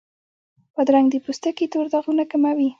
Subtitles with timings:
[0.73, 2.69] بادرنګ د پوستکي تور داغونه کموي.